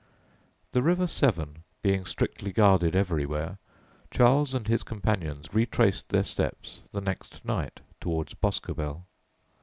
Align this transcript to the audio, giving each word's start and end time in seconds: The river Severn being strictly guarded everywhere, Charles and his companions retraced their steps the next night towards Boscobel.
The 0.71 0.81
river 0.81 1.05
Severn 1.05 1.63
being 1.83 2.05
strictly 2.07 2.51
guarded 2.51 2.95
everywhere, 2.95 3.59
Charles 4.09 4.55
and 4.55 4.67
his 4.67 4.81
companions 4.81 5.53
retraced 5.53 6.09
their 6.09 6.23
steps 6.23 6.79
the 6.91 7.01
next 7.01 7.45
night 7.45 7.81
towards 7.99 8.33
Boscobel. 8.33 9.05